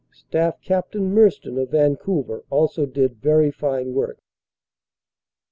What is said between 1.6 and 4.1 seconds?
of Vancouver also did very fine